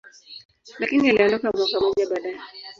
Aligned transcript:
lakini 0.79 1.09
aliondoka 1.09 1.51
mwaka 1.51 1.79
mmoja 1.79 2.09
baadaye. 2.09 2.39